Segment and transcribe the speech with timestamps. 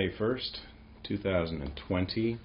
[0.00, 0.60] May 1st,
[1.02, 2.38] 2020.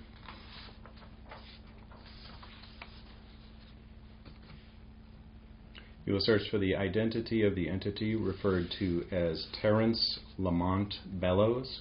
[6.06, 11.80] You will search for the identity of the entity referred to as Terence Lamont Bellows.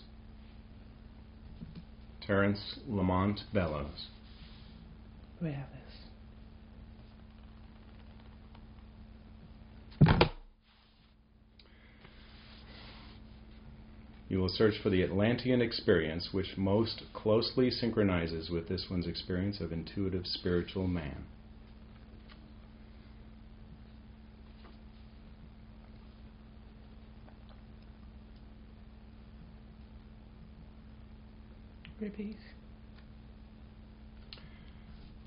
[2.25, 4.07] Terence Lamont Bellows.
[5.43, 5.84] We have this.
[14.35, 19.61] You will search for the Atlantean experience which most closely synchronizes with this one's experience
[19.61, 21.27] of intuitive spiritual man.
[32.01, 32.37] Repeat.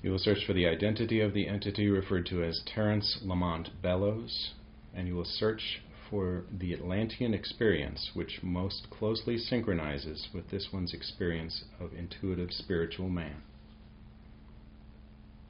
[0.02, 4.52] You will search for the identity of the entity referred to as Terence Lamont Bellows,
[4.94, 5.80] and you will search
[6.10, 13.08] for the Atlantean experience which most closely synchronizes with this one's experience of intuitive spiritual
[13.08, 13.42] man,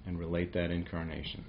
[0.07, 1.45] and relate that incarnation.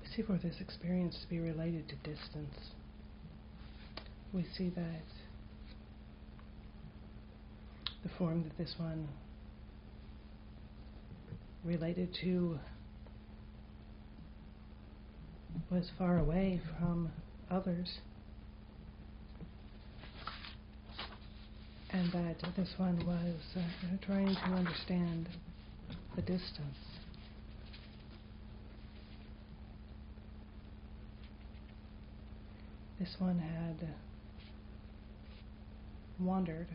[0.00, 2.56] We see for this experience to be related to distance.
[4.32, 5.02] We see that
[8.02, 9.08] the form that this one
[11.64, 12.58] related to
[15.70, 17.10] was far away from
[17.50, 17.98] others.
[21.90, 25.28] And that this one was uh, trying to understand
[26.16, 26.91] the distance.
[33.02, 33.88] This one had
[36.20, 36.68] wandered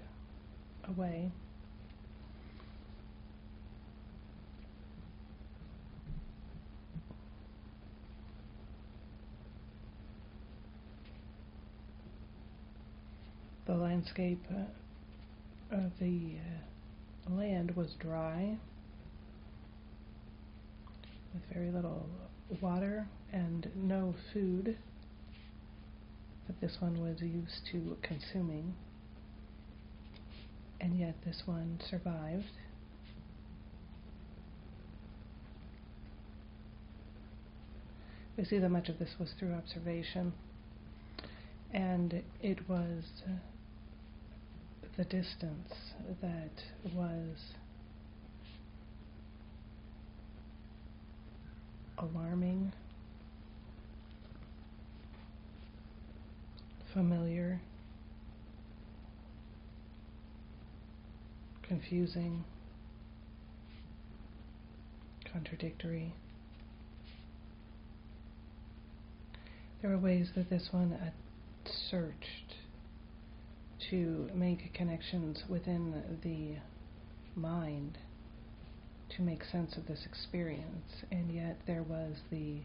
[0.89, 1.31] away.
[13.65, 16.31] The landscape uh, of the
[17.29, 18.57] uh, land was dry,
[21.33, 22.09] with very little
[22.59, 24.75] water and no food
[26.47, 28.73] that this one was used to consuming,
[30.79, 32.45] and yet this one survived.
[38.37, 40.31] We see that much of this was through observation,
[41.73, 43.03] and it was
[44.95, 45.73] the distance
[46.21, 46.63] that
[46.95, 47.37] was
[51.97, 52.73] alarming,
[56.93, 57.61] familiar,
[61.67, 62.43] confusing,
[65.31, 66.13] contradictory.
[69.81, 70.97] There were ways that this one
[71.89, 72.55] searched
[73.89, 76.55] to make connections within the
[77.39, 77.97] mind
[79.15, 82.61] to make sense of this experience, and yet there was the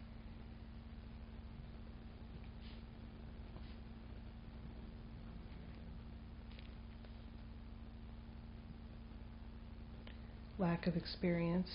[10.63, 11.67] lack of experience.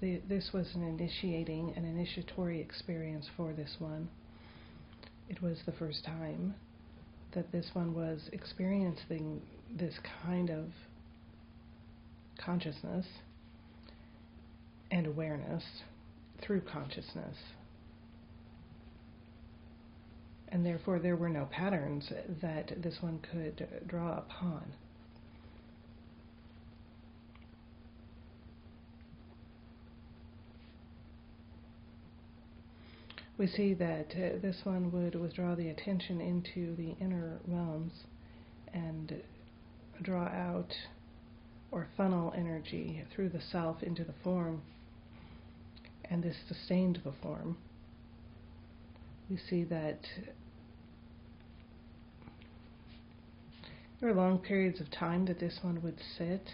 [0.00, 4.08] The, this was an initiating, an initiatory experience for this one.
[5.28, 6.54] It was the first time
[7.34, 9.40] that this one was experiencing
[9.78, 9.94] this
[10.24, 10.64] kind of
[12.44, 13.06] consciousness
[14.90, 15.62] and awareness
[16.44, 17.36] through consciousness.
[20.48, 24.64] And therefore, there were no patterns that this one could draw upon.
[33.38, 37.92] We see that uh, this one would withdraw the attention into the inner realms
[38.72, 39.14] and
[40.02, 40.72] draw out
[41.70, 44.60] or funnel energy through the self into the form,
[46.10, 47.56] and this sustained the form.
[49.30, 50.00] We see that
[54.00, 56.46] there are long periods of time that this one would sit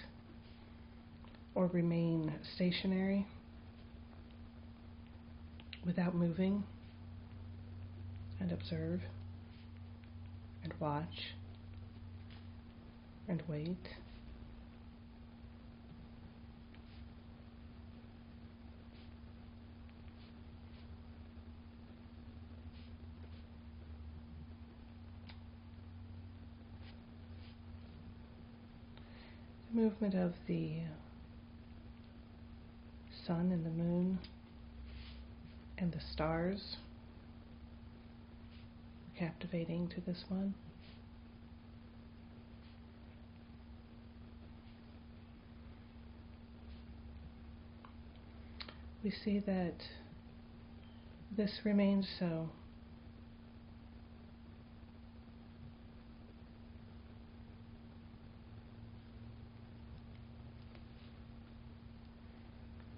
[1.56, 3.26] or remain stationary
[5.88, 6.62] without moving
[8.40, 9.00] and observe
[10.62, 11.32] and watch
[13.26, 13.88] and wait.
[29.70, 30.72] The movement of the
[33.26, 34.18] sun and the moon
[35.80, 36.76] and the stars
[39.18, 40.54] captivating to this one.
[49.02, 49.74] We see that
[51.36, 52.50] this remains so.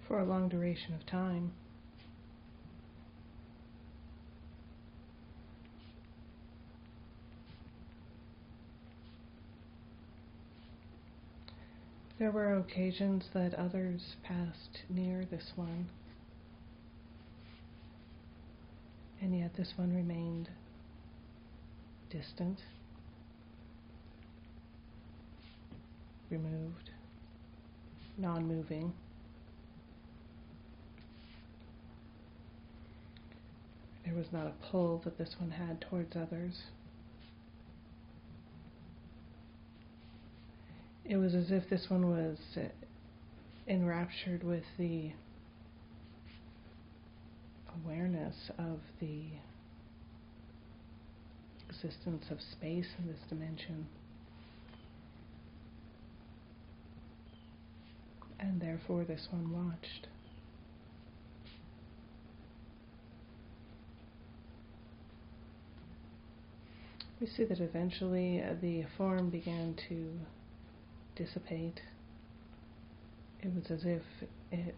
[0.08, 1.52] For a long duration of time.
[12.20, 15.88] There were occasions that others passed near this one,
[19.22, 20.50] and yet this one remained
[22.10, 22.58] distant,
[26.28, 26.90] removed,
[28.18, 28.92] non moving.
[34.04, 36.64] There was not a pull that this one had towards others.
[41.10, 42.38] It was as if this one was
[43.66, 45.10] enraptured with the
[47.84, 49.24] awareness of the
[51.68, 53.88] existence of space in this dimension.
[58.38, 60.06] And therefore, this one watched.
[67.20, 70.12] We see that eventually uh, the form began to
[71.16, 71.80] dissipate.
[73.42, 74.02] It was as if
[74.50, 74.74] it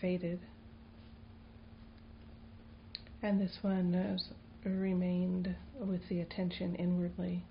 [0.00, 0.40] faded.
[3.22, 4.30] And this one has
[4.64, 7.44] remained with the attention inwardly.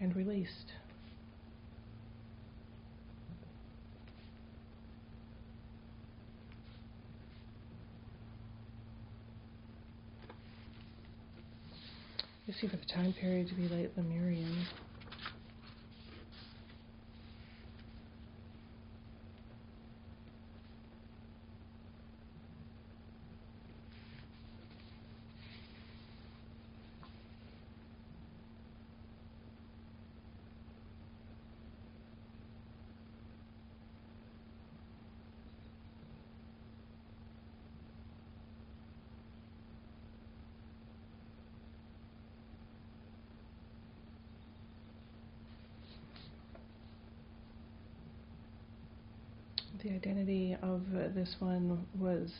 [0.00, 0.72] And released.
[12.46, 14.66] You see the time period to be late Lemurian.
[49.84, 50.80] The identity of
[51.14, 52.32] this one was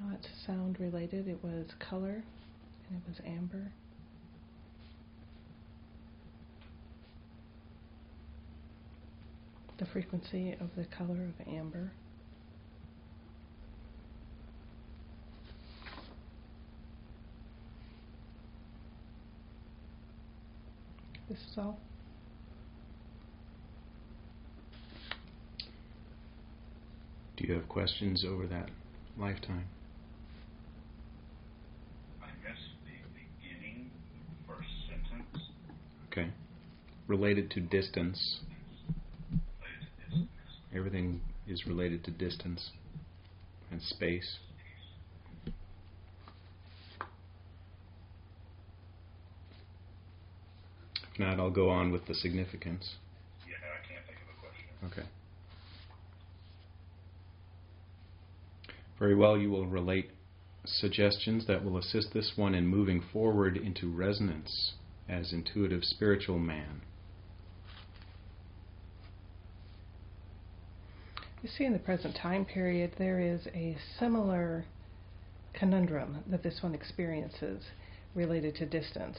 [0.00, 2.22] not sound related, it was color,
[2.88, 3.72] and it was amber.
[9.78, 11.90] The frequency of the color of amber.
[21.28, 21.78] This is all.
[27.36, 28.70] Do you have questions over that
[29.18, 29.66] lifetime?
[32.22, 33.90] I missed the beginning,
[34.46, 35.44] first sentence.
[36.10, 36.30] Okay.
[37.06, 38.40] Related to distance.
[39.30, 40.30] Related to distance.
[40.74, 42.70] Everything is related to distance
[43.70, 44.38] and space.
[51.18, 52.94] If not, I'll go on with the significance.
[53.48, 55.02] Yeah, I can't think of a question.
[55.02, 55.08] Okay.
[59.00, 60.10] Very well, you will relate
[60.64, 64.74] suggestions that will assist this one in moving forward into resonance
[65.08, 66.82] as intuitive spiritual man.
[71.42, 74.66] You see, in the present time period, there is a similar
[75.52, 77.64] conundrum that this one experiences
[78.14, 79.18] related to distance.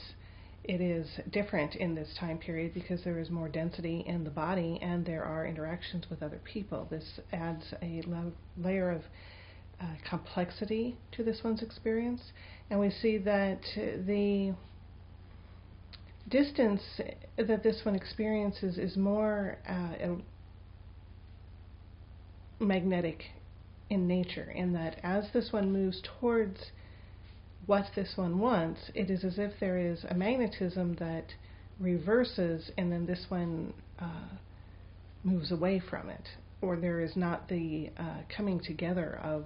[0.64, 4.80] It is different in this time period because there is more density in the body
[4.82, 6.88] and there are interactions with other people.
[6.90, 9.04] This adds a la- layer of
[9.82, 12.22] uh, complexity to this one's experience,
[12.70, 14.54] and we see that the
[16.28, 16.82] distance
[17.38, 20.16] that this one experiences is more uh,
[22.60, 23.24] magnetic
[23.90, 26.60] in nature, in that as this one moves towards
[27.70, 31.26] what this one wants, it is as if there is a magnetism that
[31.80, 34.28] reverses, and then this one uh,
[35.24, 36.28] moves away from it,
[36.64, 39.46] or there is not the uh, coming together of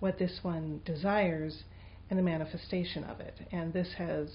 [0.00, 1.62] what this one desires
[2.10, 3.38] and the manifestation of it.
[3.52, 4.28] And this has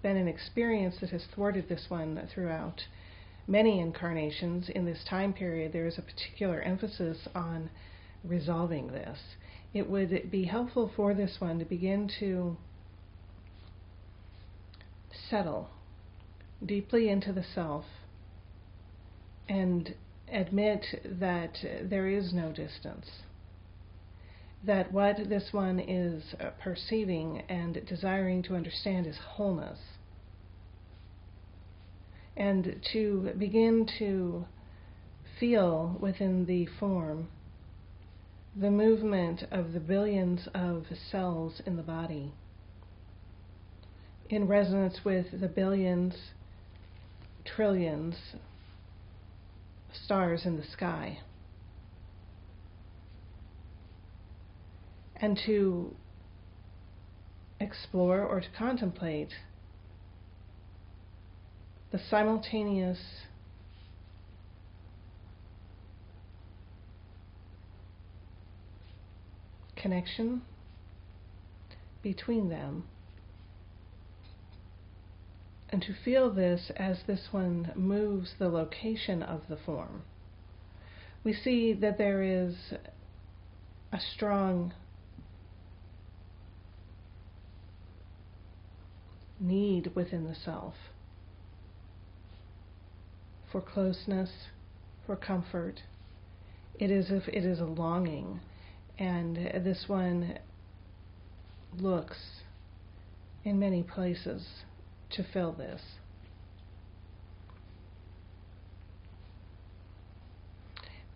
[0.00, 2.82] been an experience that has thwarted this one throughout
[3.48, 4.68] many incarnations.
[4.68, 7.68] In this time period, there is a particular emphasis on
[8.22, 9.18] resolving this.
[9.74, 12.56] It would be helpful for this one to begin to
[15.30, 15.70] settle
[16.64, 17.84] deeply into the self
[19.48, 19.94] and
[20.32, 23.06] admit that there is no distance.
[24.64, 29.78] That what this one is uh, perceiving and desiring to understand is wholeness.
[32.36, 34.46] And to begin to
[35.38, 37.28] feel within the form
[38.58, 42.32] the movement of the billions of cells in the body
[44.28, 46.14] in resonance with the billions,
[47.44, 48.14] trillions
[50.04, 51.18] stars in the sky.
[55.16, 55.94] And to
[57.60, 59.30] explore or to contemplate
[61.90, 62.98] the simultaneous
[69.76, 70.42] connection
[72.02, 72.84] between them
[75.76, 80.02] and to feel this as this one moves the location of the form.
[81.22, 82.54] We see that there is
[83.92, 84.72] a strong
[89.38, 90.76] need within the self
[93.52, 94.30] for closeness,
[95.04, 95.82] for comfort.
[96.78, 98.40] It is if it is a longing,
[98.98, 100.38] and this one
[101.78, 102.16] looks
[103.44, 104.64] in many places
[105.12, 105.80] to fill this.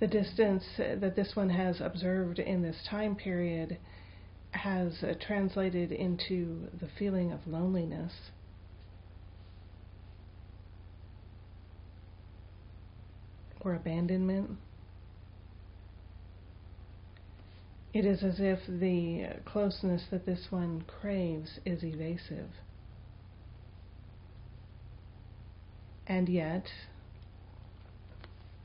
[0.01, 3.77] The distance that this one has observed in this time period
[4.53, 8.13] has uh, translated into the feeling of loneliness.
[13.61, 14.53] Or abandonment.
[17.93, 22.49] It is as if the closeness that this one craves is evasive.
[26.11, 26.65] And yet,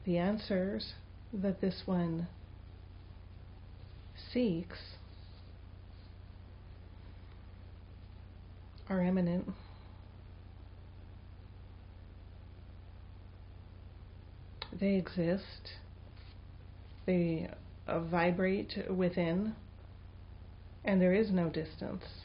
[0.04, 0.94] the answers
[1.32, 2.28] that this one
[4.34, 4.80] seeks
[8.90, 9.48] are imminent.
[14.80, 15.44] They exist.
[17.06, 17.48] They
[17.88, 19.54] vibrate within,
[20.84, 22.25] and there is no distance.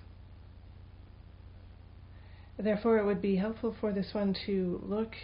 [2.62, 5.14] Therefore, it would be helpful for this one to look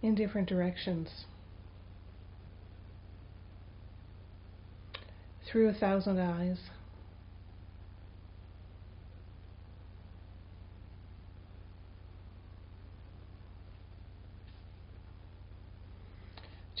[0.00, 1.26] in different directions
[5.46, 6.58] through a thousand eyes.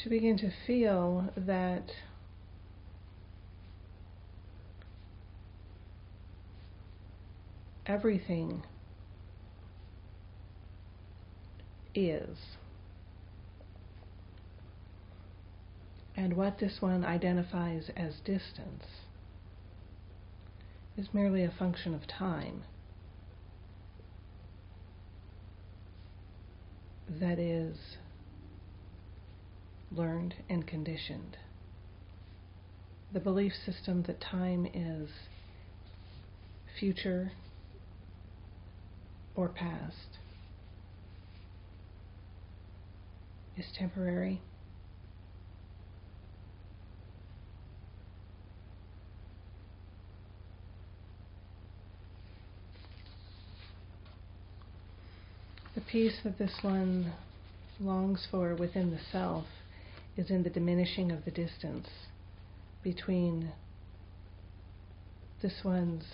[0.02, 1.90] To begin to feel that
[7.90, 8.62] everything
[11.92, 12.38] is.
[16.16, 18.84] And what this one identifies as distance
[20.96, 22.62] is merely a function of time
[27.08, 27.76] that is
[29.90, 31.36] learned and conditioned.
[33.12, 35.08] The belief system that time is
[36.78, 37.32] future
[39.40, 40.18] or past
[43.56, 44.38] is temporary.
[55.74, 57.14] The peace that this one
[57.80, 59.46] longs for within the self
[60.18, 61.88] is in the diminishing of the distance
[62.82, 63.52] between
[65.40, 66.04] this one's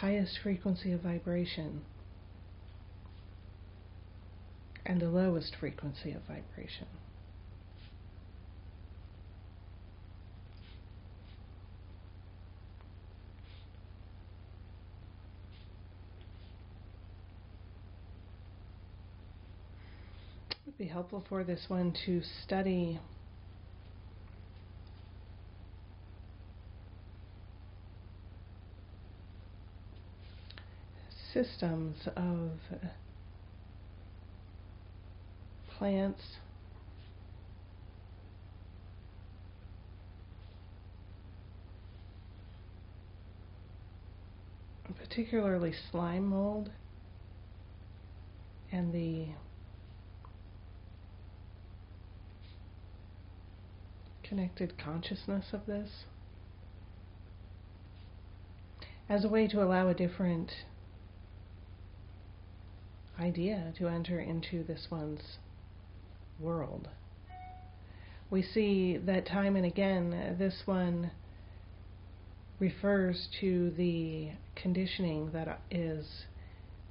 [0.00, 1.80] highest frequency of vibration
[4.84, 6.86] and the lowest frequency of vibration.
[20.50, 23.00] It would be helpful for this one to study
[31.36, 32.50] systems of
[35.76, 36.22] plants,
[44.98, 46.70] particularly slime mold
[48.72, 49.26] and the
[54.24, 55.90] connected consciousness of this
[59.10, 60.50] as a way to allow a different
[63.18, 65.38] idea to enter into this one's
[66.38, 66.88] world.
[68.30, 71.10] We see that time and again this one
[72.58, 76.24] refers to the conditioning that is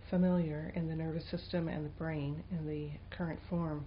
[0.10, 3.86] familiar in the nervous system and the brain in the current form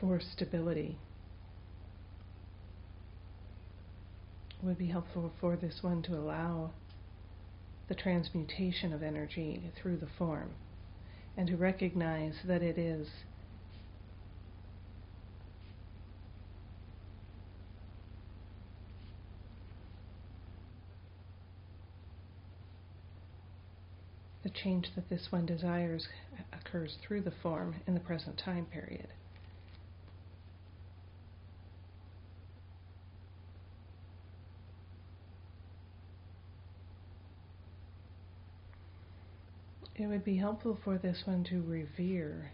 [0.00, 0.98] for stability.
[4.62, 6.72] It would be helpful for this one to allow
[7.90, 10.48] the transmutation of energy through the form
[11.36, 13.08] and to recognize that it is
[24.44, 26.06] the change that this one desires
[26.52, 29.08] occurs through the form in the present time period.
[39.99, 42.50] It would be helpful for this one to revere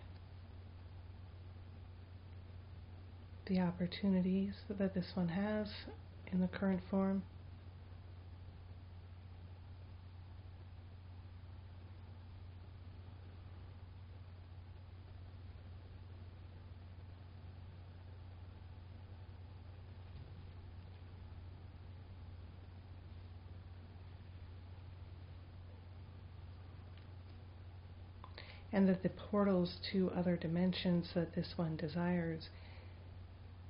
[3.47, 5.67] the opportunities that this one has
[6.33, 7.23] in the current form.
[28.77, 32.51] And that the portals to other dimensions that this one desires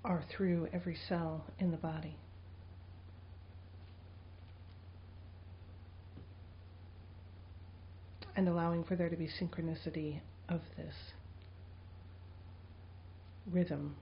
[0.04, 2.16] are through every cell in the body.
[8.34, 10.94] And allowing for there to be synchronicity of this
[13.48, 13.94] rhythm.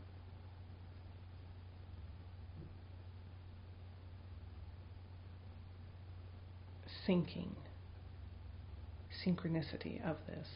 [7.06, 7.50] Syncing,
[9.22, 10.48] synchronicity of this.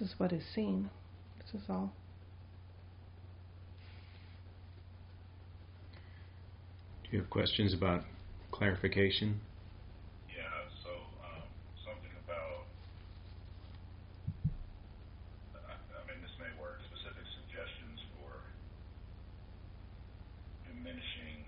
[0.00, 0.90] This is what is seen.
[1.38, 1.92] This is all.
[7.04, 8.02] Do you have questions about
[8.50, 9.40] clarification?
[10.34, 10.42] Yeah,
[10.82, 10.90] so
[11.22, 11.46] um,
[11.86, 12.66] something about,
[15.54, 18.34] I, I mean, this may work, specific suggestions for
[20.66, 21.46] diminishing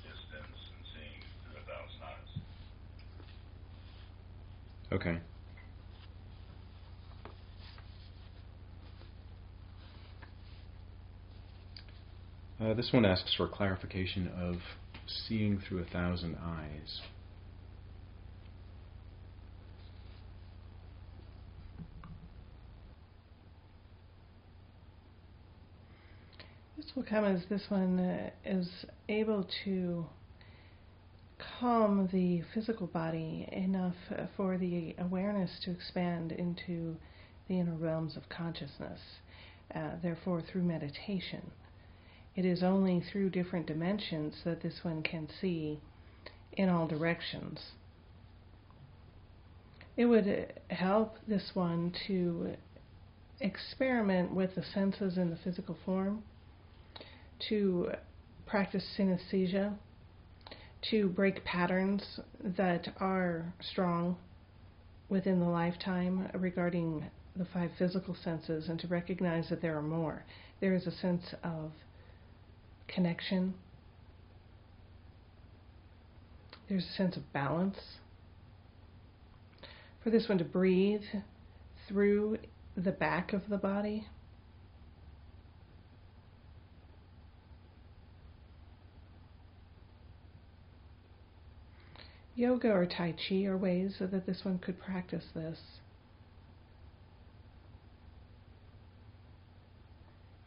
[0.00, 2.40] distance and seeing through a thousand eyes.
[4.92, 5.20] Okay.
[12.70, 14.56] Uh, this one asks for clarification of
[15.26, 17.00] seeing through a thousand eyes.
[26.76, 28.68] This will come as this one uh, is
[29.08, 30.06] able to
[31.58, 36.94] calm the physical body enough uh, for the awareness to expand into
[37.48, 39.00] the inner realms of consciousness.
[39.74, 41.42] Uh, therefore, through meditation,
[42.40, 45.78] it is only through different dimensions that this one can see
[46.54, 47.60] in all directions.
[49.94, 52.54] It would help this one to
[53.40, 56.22] experiment with the senses in the physical form,
[57.50, 57.90] to
[58.46, 59.74] practice synesthesia,
[60.90, 64.16] to break patterns that are strong
[65.10, 67.04] within the lifetime regarding
[67.36, 70.24] the five physical senses, and to recognize that there are more.
[70.60, 71.70] There is a sense of
[72.92, 73.54] connection.
[76.68, 77.78] There's a sense of balance.
[80.02, 81.02] For this one to breathe
[81.88, 82.38] through
[82.76, 84.06] the back of the body.
[92.34, 95.58] Yoga or Tai Chi are ways so that this one could practice this.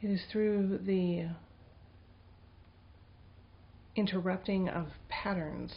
[0.01, 1.27] It is through the
[3.95, 5.71] interrupting of patterns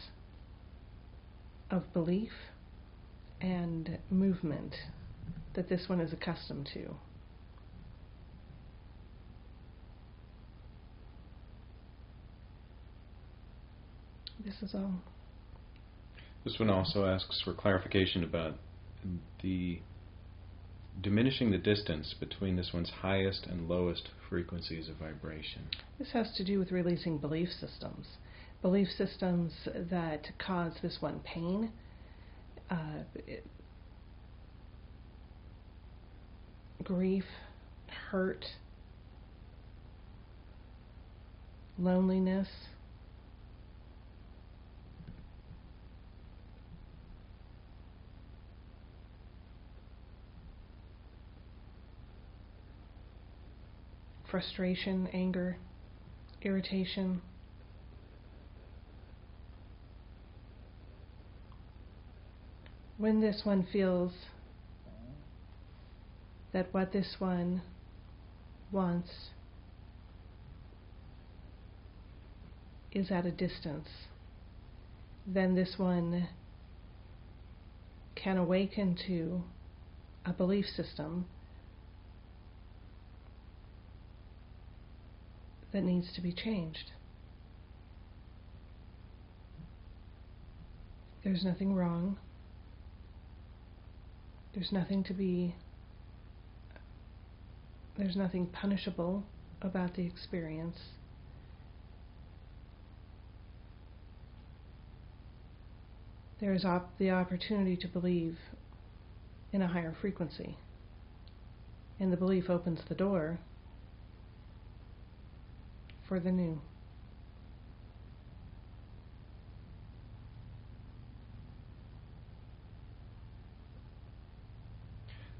[1.71, 2.33] of belief
[3.41, 4.75] and movement
[5.55, 6.95] that this one is accustomed to.
[14.45, 14.95] This is all.
[16.45, 18.55] This one also asks for clarification about
[19.43, 19.81] the
[21.01, 25.63] diminishing the distance between this one's highest and lowest frequencies of vibration.
[25.99, 28.07] This has to do with releasing belief systems.
[28.63, 29.53] Belief systems
[29.91, 31.71] that cause this one pain.
[32.71, 33.47] Uh, it,
[36.83, 37.25] grief,
[38.11, 38.45] hurt,
[41.79, 42.49] loneliness.
[54.31, 55.57] Frustration, anger,
[56.43, 57.21] irritation.
[62.99, 64.13] When this one feels
[66.53, 67.63] that what this one
[68.73, 69.11] wants
[72.93, 73.89] is at a distance,
[75.27, 76.29] then this one
[78.15, 79.43] can awaken to
[80.25, 81.27] a belief system
[85.77, 86.93] that needs to be changed.
[91.23, 92.17] There's nothing wrong.
[94.55, 95.55] There's nothing to be,
[97.99, 99.25] there's nothing punishable
[99.61, 100.79] about the experience.
[106.41, 108.39] There is op- the opportunity to believe
[109.53, 110.57] in a higher frequency.
[112.01, 113.41] And the belief opens the door
[116.09, 116.61] for the new.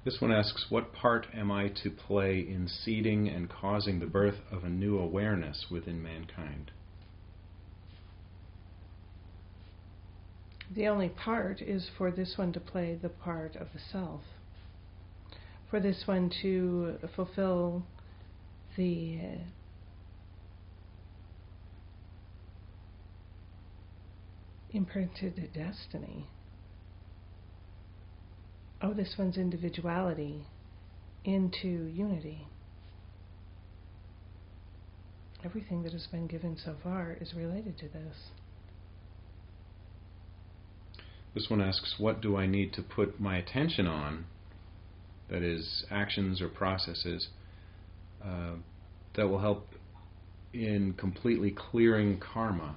[0.07, 4.39] This one asks, What part am I to play in seeding and causing the birth
[4.53, 6.71] of a new awareness within mankind?
[10.73, 14.21] The only part is for this one to play the part of the self.
[15.71, 17.85] For this one to fulfill
[18.77, 19.19] the
[24.77, 26.27] imprinted destiny.
[28.83, 30.45] Oh, this one's individuality
[31.25, 32.47] into unity.
[35.45, 38.17] Everything that has been given so far is related to this.
[41.35, 44.27] This one asks, What do I need to put my attention on?
[45.31, 47.29] That is, actions or processes
[48.25, 48.57] uh,
[49.17, 49.69] that will help
[50.53, 52.77] in completely clearing karma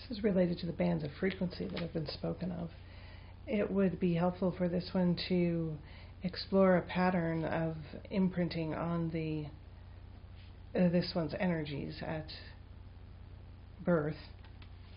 [0.00, 2.70] This related to the bands of frequency that have been spoken of.
[3.46, 5.76] It would be helpful for this one to
[6.22, 7.76] explore a pattern of
[8.10, 9.46] imprinting on the
[10.78, 12.26] uh, this one's energies at
[13.84, 14.14] birth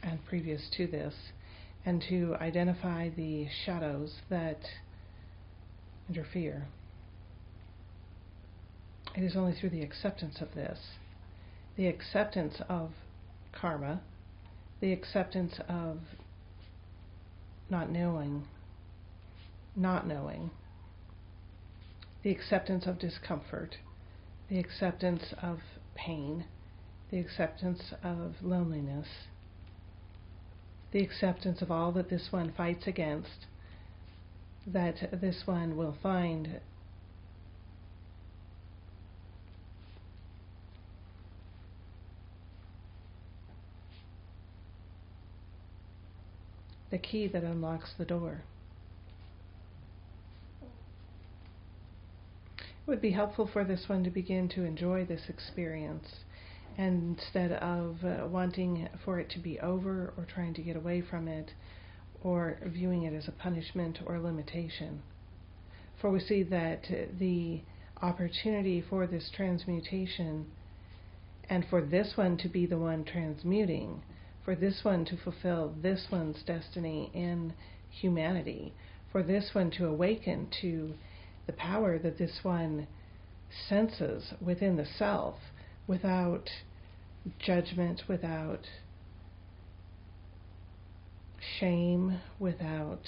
[0.04, 1.14] and previous to this,
[1.86, 4.60] and to identify the shadows that
[6.10, 6.68] interfere.
[9.16, 10.78] It is only through the acceptance of this,
[11.78, 12.92] the acceptance of
[13.54, 14.02] karma,
[14.84, 15.98] the acceptance of
[17.70, 18.44] not knowing,
[19.78, 20.52] not knowing,
[22.22, 23.78] the acceptance of discomfort,
[24.50, 25.60] the acceptance of
[25.96, 26.44] pain,
[27.12, 29.08] the acceptance of loneliness,
[30.92, 33.46] the acceptance of all that this one fights against,
[34.68, 36.60] that this one will find
[46.94, 48.44] the key that unlocks the door.
[52.62, 56.08] It would be helpful for this one to begin to enjoy this experience
[56.78, 61.28] instead of uh, wanting for it to be over or trying to get away from
[61.28, 61.54] it
[62.22, 65.02] or viewing it as a punishment or limitation.
[66.00, 66.84] For we see that
[67.18, 67.62] the
[68.04, 70.46] opportunity for this transmutation
[71.50, 74.04] and for this one to be the one transmuting
[74.44, 77.54] for this one to fulfill this one's destiny in
[77.90, 78.74] humanity,
[79.12, 80.94] for this one to awaken to
[81.48, 82.88] the power that this one
[83.70, 85.36] senses within the self
[85.88, 86.50] without
[87.40, 88.62] judgment, without
[91.60, 93.02] shame, without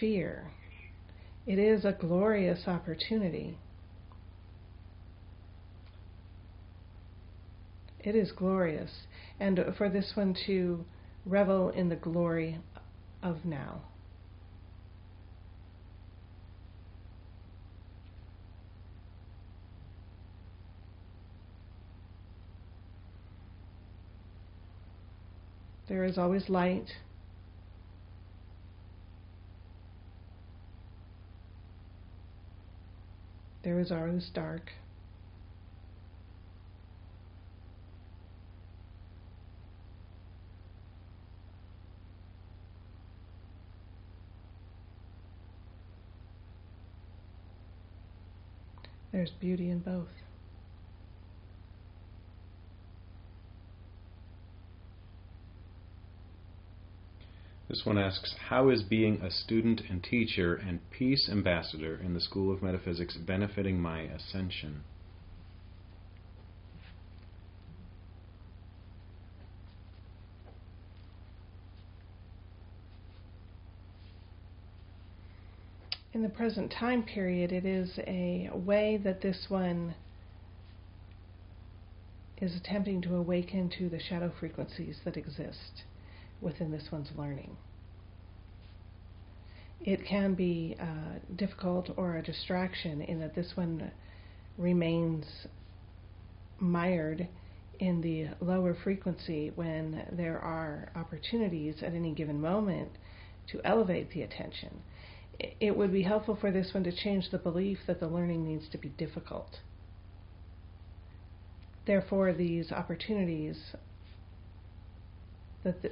[0.00, 0.50] fear.
[1.46, 3.58] It is a glorious opportunity.
[8.04, 8.90] It is glorious.
[9.40, 10.84] And for this one to
[11.24, 12.58] revel in the glory
[13.22, 13.80] of now.
[25.88, 26.90] There is always light.
[33.62, 34.70] There is always dark.
[49.24, 50.08] There's beauty in both.
[57.70, 62.20] This one asks How is being a student and teacher and peace ambassador in the
[62.20, 64.84] School of Metaphysics benefiting my ascension?
[76.14, 79.94] in the present time period, it is a way that this one
[82.38, 85.84] is attempting to awaken to the shadow frequencies that exist
[86.40, 87.56] within this one's learning.
[89.80, 93.90] It can be uh, difficult or a distraction in that this one
[94.58, 95.24] remains
[96.58, 97.28] mired
[97.78, 102.90] in the lower frequency when there are opportunities at any given moment
[103.48, 104.82] to elevate the attention
[105.38, 108.68] it would be helpful for this one to change the belief that the learning needs
[108.70, 109.58] to be difficult.
[111.86, 113.58] Therefore, these opportunities
[115.64, 115.90] that the,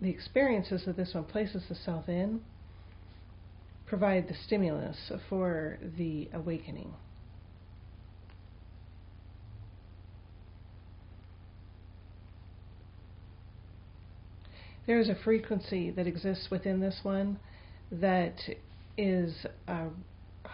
[0.00, 2.40] the experiences that this one places the self in
[3.86, 6.92] provide the stimulus for the awakening.
[14.86, 17.38] There is a frequency that exists within this one
[17.90, 18.36] that
[18.96, 19.86] is a,
[20.44, 20.50] a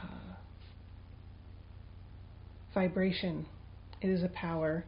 [2.72, 3.46] vibration,
[4.00, 4.84] it is a power.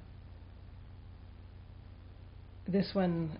[2.68, 3.38] This one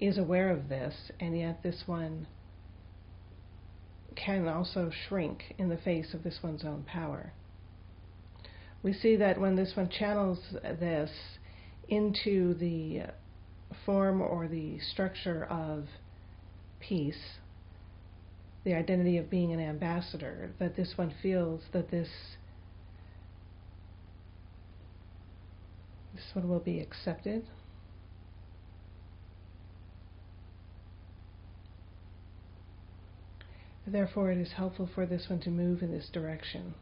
[0.00, 2.26] is aware of this, and yet this one
[4.14, 7.32] can also shrink in the face of this one's own power.
[8.82, 11.10] We see that when this one channels this
[11.88, 13.02] into the
[13.84, 15.86] form or the structure of
[16.80, 17.38] peace,
[18.66, 22.08] the identity of being an ambassador, that this one feels that this
[26.12, 27.46] this one will be accepted.
[33.86, 36.74] Therefore, it is helpful for this one to move in this direction,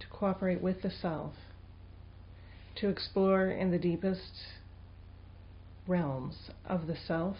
[0.00, 1.34] to cooperate with the self,
[2.76, 4.32] to explore in the deepest
[5.86, 7.36] realms of the self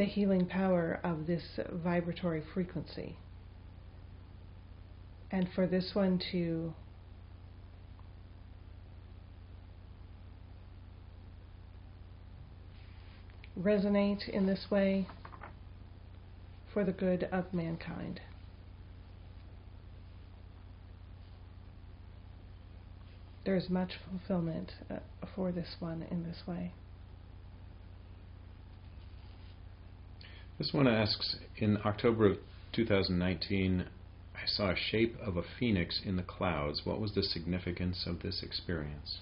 [0.00, 1.42] the healing power of this
[1.84, 3.18] vibratory frequency.
[5.30, 6.72] And for this one to
[13.60, 15.06] resonate in this way
[16.72, 18.22] for the good of mankind.
[23.44, 24.94] There is much fulfillment uh,
[25.36, 26.72] for this one in this way.
[30.60, 32.36] This one asks In October of
[32.72, 33.86] 2019,
[34.34, 36.82] I saw a shape of a phoenix in the clouds.
[36.84, 39.20] What was the significance of this experience?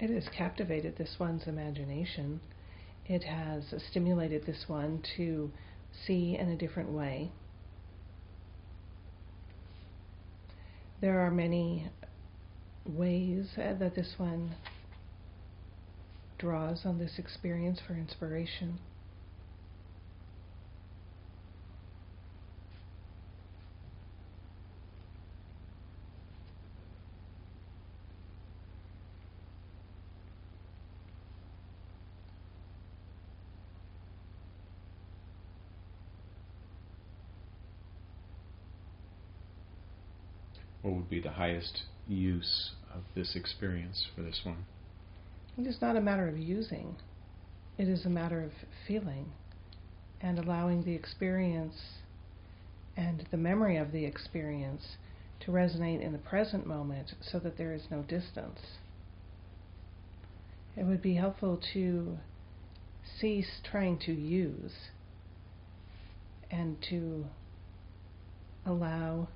[0.00, 2.40] It has captivated this one's imagination.
[3.06, 5.52] It has stimulated this one to
[5.92, 7.30] see in a different way.
[11.00, 11.88] There are many
[12.86, 14.54] ways that this one
[16.38, 18.78] draws on this experience for inspiration.
[40.82, 44.64] What would be the highest use of this experience for this one?
[45.58, 46.96] It is not a matter of using,
[47.78, 48.52] it is a matter of
[48.86, 49.32] feeling.
[50.20, 51.74] and allowing the experience
[52.96, 54.96] and the memory of the experience
[55.40, 58.60] to resonate in the present moment so that there is no distance.
[60.76, 62.18] It would be helpful to
[63.20, 64.72] cease trying to use
[66.50, 67.26] and to
[68.66, 69.28] allow,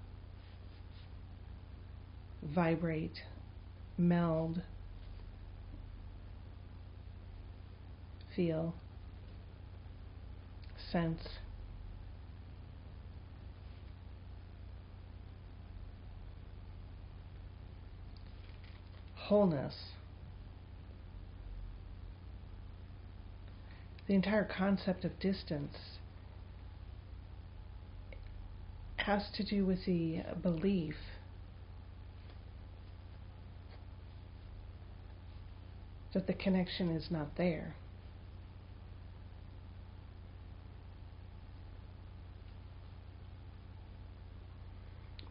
[2.44, 3.22] vibrate,
[3.96, 4.62] meld,
[8.35, 8.74] feel,
[10.92, 11.20] sense.
[19.16, 19.74] Wholeness.
[24.07, 25.76] The entire concept of distance
[28.96, 30.96] has to do with the belief
[36.14, 37.74] that the connection is not there.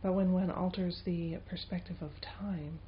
[0.04, 2.80] But when one alters the perspective of time,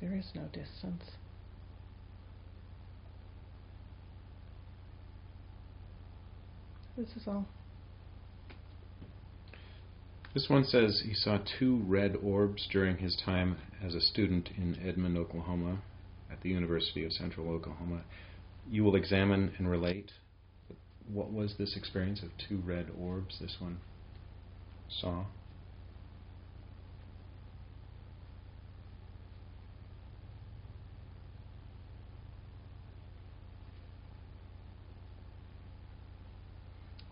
[0.00, 1.02] there is no distance.
[6.96, 7.46] This is all.
[10.34, 14.78] This one says he saw two red orbs during his time as a student in
[14.82, 15.82] Edmond, Oklahoma,
[16.30, 18.00] at the University of Central Oklahoma.
[18.70, 20.10] You will examine and relate.
[21.12, 23.80] What was this experience of two red orbs this one
[24.88, 25.24] saw?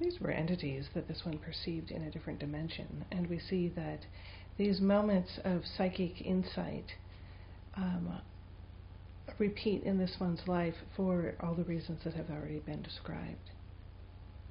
[0.01, 4.01] These were entities that this one perceived in a different dimension, and we see that
[4.59, 6.93] these moments of psychic insight
[7.77, 8.21] um,
[9.39, 13.51] repeat in this one's life for all the reasons that have already been described.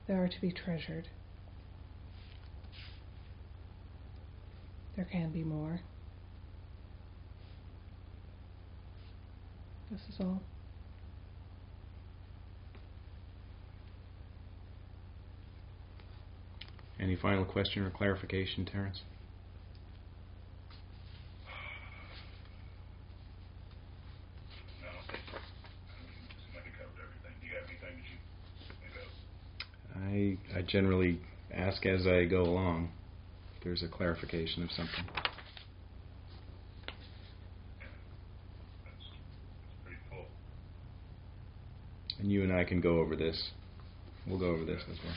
[0.07, 1.07] They are to be treasured.
[4.95, 5.81] There can be more.
[9.91, 10.41] This is all.
[16.99, 19.03] Any final question or clarification, Terrence?
[21.49, 21.53] I
[26.03, 27.31] mean, somebody covered everything.
[27.39, 28.09] Do you have anything that
[28.67, 30.53] you think of?
[30.53, 31.21] I, I generally
[31.53, 32.91] ask as I go along
[33.57, 35.05] if there's a clarification of something.
[35.15, 35.31] That's,
[38.83, 39.05] that's
[39.85, 40.25] pretty full.
[42.19, 43.51] And you and I can go over this.
[44.27, 45.15] We'll go over this as well.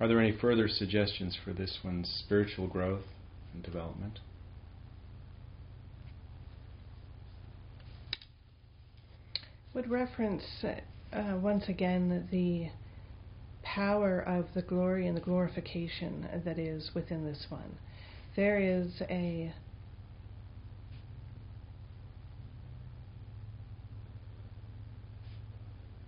[0.00, 3.04] Are there any further suggestions for this one's spiritual growth
[3.52, 4.20] and development?
[9.74, 10.44] Would reference
[11.12, 12.70] uh, once again the
[13.62, 17.76] power of the glory and the glorification that is within this one.
[18.34, 19.52] There is a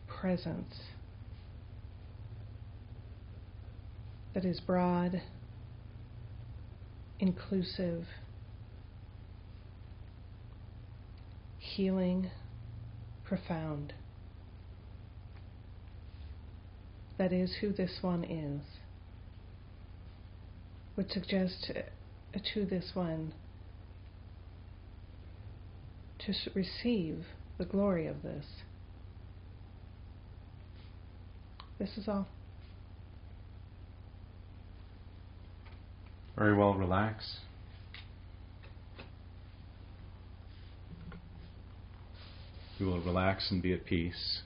[0.07, 0.74] presence
[4.34, 5.22] that is broad,
[7.18, 8.06] inclusive,
[11.58, 12.30] healing,
[13.24, 13.92] profound.
[17.18, 18.62] That is who this one is.
[20.96, 23.32] Would suggest uh, to this one
[26.26, 27.24] to receive
[27.58, 28.46] the glory of this.
[31.78, 32.26] This is all.
[36.41, 37.36] Very well, relax.
[42.80, 44.41] We will relax and be at peace.